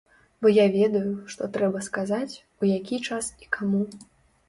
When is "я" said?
0.53-0.63